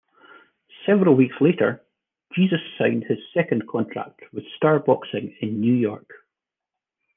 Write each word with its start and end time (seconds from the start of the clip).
Several 0.87 1.13
weeks 1.13 1.35
later, 1.39 1.79
Jesus 2.33 2.57
signed 2.79 3.03
his 3.03 3.19
second 3.35 3.67
contract 3.67 4.21
with 4.33 4.43
Star 4.55 4.79
Boxing 4.79 5.35
in 5.41 5.61
New 5.61 5.75
York. 5.75 6.09